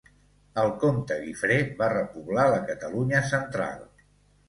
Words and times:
El 0.61 0.73
comte 0.83 1.17
Guifré 1.27 1.59
va 1.83 1.91
repoblar 1.93 2.49
la 2.57 2.65
Catalunya 2.73 3.25
Central. 3.37 3.83